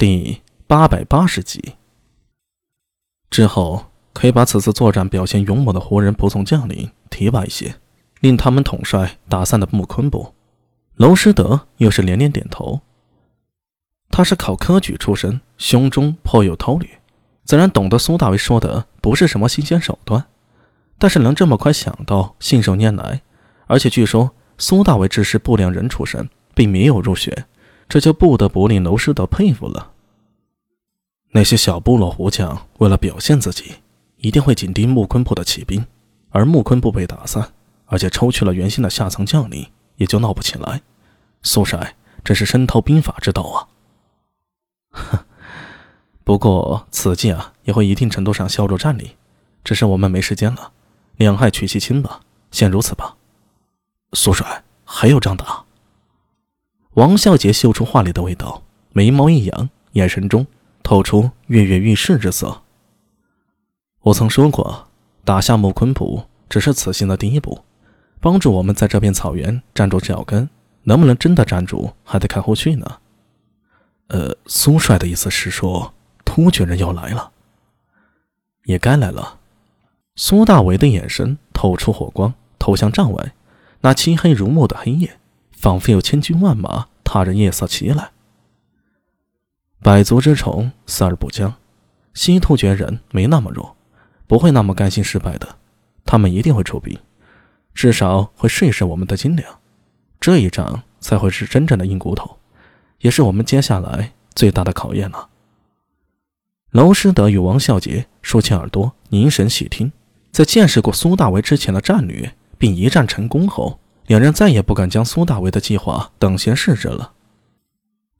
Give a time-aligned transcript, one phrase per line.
[0.00, 1.74] 第八百八十集。
[3.28, 7.74] 之后可以把此次作战表现勇猛的胡人仆从将领提拔一些，
[8.20, 10.32] 令他们统帅打散的木昆部。
[10.96, 12.80] 娄师德又是连连点头。
[14.08, 16.88] 他是考科举出身，胸中颇有韬略，
[17.44, 20.24] 自然懂得苏大为说的不是什么新鲜手段。
[20.96, 23.20] 但是能这么快想到，信手拈来，
[23.66, 27.44] 而且据说苏大为只是不良人出身，并没有入学，
[27.90, 29.90] 这就不得不令娄师德佩服了。
[31.32, 33.74] 那些小部落胡将为了表现自己，
[34.18, 35.84] 一定会紧盯木昆部的骑兵，
[36.30, 37.52] 而木昆部被打散，
[37.86, 40.80] 而且抽去了原先的下层将领，也就闹不起来。
[41.42, 43.66] 苏帅真是深透兵法之道啊！
[44.92, 45.18] 哼，
[46.22, 49.16] 不过此计啊，也会一定程度上削弱战力，
[49.64, 50.70] 只是我们没时间了，
[51.16, 52.20] 两害取其轻吧。
[52.52, 53.16] 先如此吧。
[54.12, 55.64] 苏帅还有仗打。
[56.94, 58.62] 王孝杰嗅出话里的味道，
[58.92, 60.46] 眉毛一扬，眼神中。
[60.82, 62.62] 透出跃跃欲试之色。
[64.00, 64.88] 我曾说过，
[65.24, 67.60] 打下木昆部只是此行的第一步，
[68.18, 70.48] 帮助我们在这片草原站住脚跟。
[70.84, 72.98] 能不能真的站住，还得看后续呢。
[74.08, 75.92] 呃，苏帅的意思是说，
[76.24, 77.30] 突厥人要来了，
[78.64, 79.38] 也该来了。
[80.16, 83.32] 苏大为的眼神透出火光，投向帐外，
[83.82, 85.19] 那漆黑如墨的黑夜，
[85.60, 88.12] 仿佛有千军万马踏着夜色袭来。
[89.82, 91.54] 百足之虫，死而不僵。
[92.14, 93.76] 西突厥人没那么弱，
[94.26, 95.56] 不会那么甘心失败的。
[96.06, 96.98] 他们一定会出兵，
[97.74, 99.60] 至少会试一试我们的斤两。
[100.18, 102.38] 这一仗才会是真正的硬骨头，
[103.00, 105.28] 也是我们接下来最大的考验了。
[106.70, 109.92] 娄师德与王孝杰竖起耳朵，凝神细听。
[110.32, 113.78] 在见识过苏大为之前的战略，并一战成功后，
[114.10, 117.12] 两人再也不敢将苏大为的计划等闲视之了。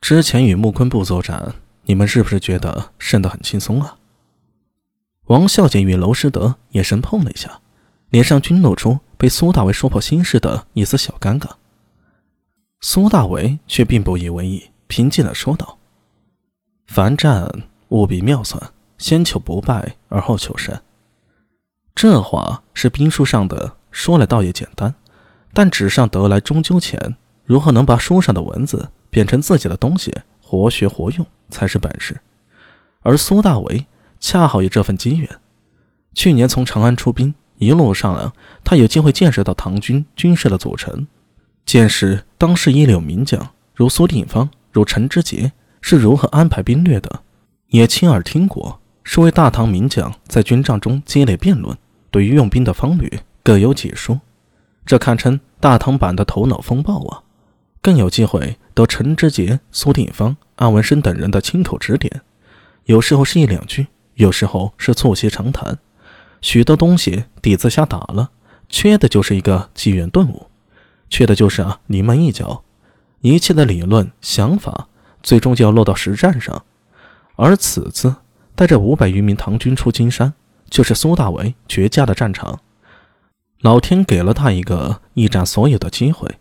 [0.00, 3.98] 之前与木昆部作战，你们是不是觉得胜得很轻松啊？
[5.24, 7.60] 王孝杰与娄师德眼神碰了一下，
[8.10, 11.48] 脸上均露出被苏大为说破心事的一丝小尴尬。
[12.80, 15.76] 苏大为却并不以为意，平静地说道
[16.86, 20.80] ：“凡战务必妙算，先求不败，而后求胜。”
[21.96, 24.94] 这话是兵书上的，说来倒也简单，
[25.52, 28.90] 但纸上得来终究浅，如何能把书上的文字？
[29.10, 32.20] 变成自己的东西，活学活用才是本事。
[33.02, 33.86] 而苏大为
[34.20, 35.28] 恰好有这份机缘。
[36.14, 41.08] 去年从长安出兵，一路上啊，他有机会见识到唐军军事的组成，
[41.66, 45.50] 见识当时一流名将如苏定方、如陈知节
[45.80, 47.22] 是如何安排兵略的，
[47.70, 51.76] 也亲耳听过数位大唐名将在军帐中激烈辩论，
[52.12, 53.10] 对于用兵的方略
[53.42, 54.20] 各有解说，
[54.86, 57.22] 这堪称大唐版的头脑风暴啊！
[57.82, 62.20] 更有机会得陈知节、苏定方、安文生等人的亲口指点，
[62.84, 65.78] 有时候是一两句，有时候是促膝长谈，
[66.40, 68.30] 许多东西底子下打了，
[68.68, 70.46] 缺的就是一个机缘顿悟，
[71.08, 72.64] 缺的就是啊临门一脚，
[73.20, 74.88] 一切的理论想法
[75.22, 76.64] 最终就要落到实战上，
[77.36, 78.14] 而此次
[78.54, 80.34] 带着五百余名唐军出金山，
[80.68, 82.60] 就是苏大为绝佳的战场，
[83.60, 86.38] 老天给了他一个一展所有的机会。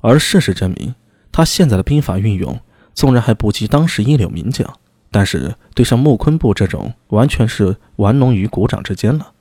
[0.00, 0.94] 而事实证明，
[1.30, 2.58] 他现在的兵法运用，
[2.94, 4.78] 纵然还不及当时一流名将，
[5.10, 9.32] 但是对上木昆部这种，完全是玩弄于股掌之间了。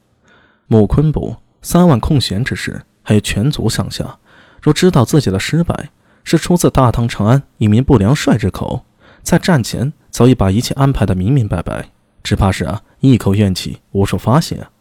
[0.67, 4.19] 木昆部三万空闲之士，还有全族上下，
[4.61, 5.89] 若知道自己的失败
[6.23, 8.85] 是出自大唐长安一名不良帅之口，
[9.23, 11.91] 在战前早已把一切安排的明明白白，
[12.21, 14.71] 只怕是啊，一口怨气无处发泄啊。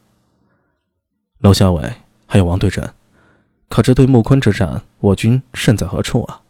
[1.39, 1.93] 娄小伟，
[2.29, 2.95] 还有王队长。
[3.69, 6.43] 可这对木昆之战，我军胜在何处啊？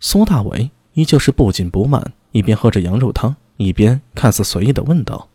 [0.00, 5.28] 苏大为依旧是不紧不慢，一边喝着羊肉汤，一边看似随意的问道。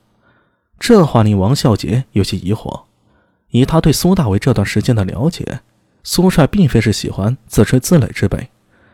[0.77, 2.83] 这话令王孝杰有些疑惑。
[3.49, 5.61] 以他对苏大为这段时间的了解，
[6.03, 8.49] 苏帅并非是喜欢自吹自擂之辈。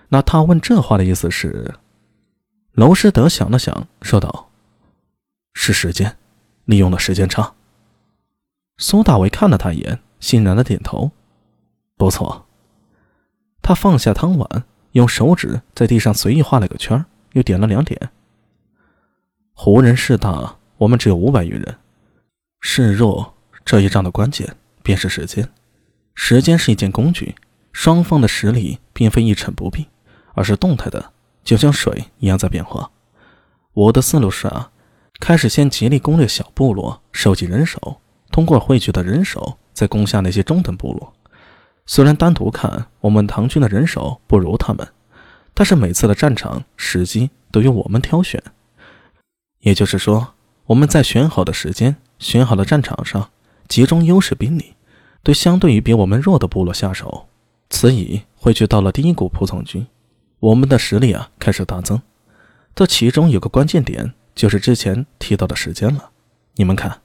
[0.09, 1.73] 那他问这话的意思是？
[2.73, 4.49] 娄师德想了想，说道
[5.53, 6.17] ：“是时间，
[6.65, 7.53] 利用了时间差。”
[8.77, 11.11] 苏大为看了他一眼，欣然的点头。
[11.97, 12.45] 不错。
[13.61, 18.09] 他放下汤碗，用手指在地上随意画了个圈，又点了两点。
[19.51, 21.75] 胡人势大，我们只有五百余人，
[22.61, 23.33] 势弱。
[23.65, 25.49] 这一仗的关键便是时间。
[26.15, 27.35] 时间是一件工具，
[27.73, 29.85] 双方的实力并非一成不变，
[30.35, 31.11] 而是动态的，
[31.43, 32.91] 就像水一样在变化。
[33.73, 34.71] 我的思路是啊，
[35.19, 37.99] 开始先极力攻略小部落，收集人手，
[38.31, 41.13] 通过汇聚的人手，再攻下那些中等部落。
[41.85, 44.87] 虽然单独看我们唐军的人手不如他们，
[45.53, 48.41] 但是每次的战场时机都由我们挑选，
[49.59, 50.35] 也就是说，
[50.67, 53.29] 我们在选好的时间、选好的战场上
[53.67, 54.75] 集中优势兵力，
[55.21, 57.27] 对相对于比我们弱的部落下手。
[57.69, 59.87] 此以汇聚到了第一股仆从军，
[60.39, 62.01] 我们的实力啊开始大增。
[62.73, 66.11] 这其中有个关键点，就是之前提到的时间了。
[66.55, 67.01] 你们看，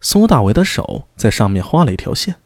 [0.00, 2.36] 苏大为的手在上面画了一条线。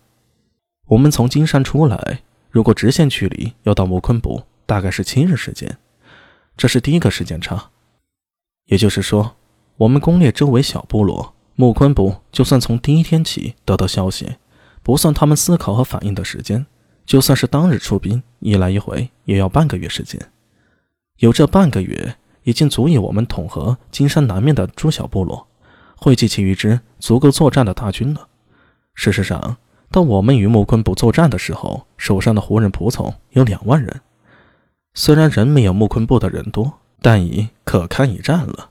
[0.89, 2.21] 我们从金山出来，
[2.51, 5.79] 如果直线距离要到木昆部，大概是七日时间，
[6.57, 7.71] 这是第一个时间差。
[8.67, 9.37] 也就是说，
[9.77, 14.37] 我们攻略周围小部落，木昆部就算从第一天起得到消息，
[14.83, 16.67] 不算他们思考和反应的时间，
[17.07, 20.21] 就算是当日出兵，一来一回也要半个月时间。
[21.19, 25.47] 有这半个月，已经足以我们统合金山南面的诸小部落，
[26.05, 28.29] 汇集起一支足够作战的大军了。
[28.95, 29.57] 事实上，
[29.91, 34.03] 当我们与木昆部作战的时候，手上的胡人仆从有两万人，
[34.93, 36.75] 虽然人没有木昆部的人多。
[37.01, 38.71] 但已可堪一战了。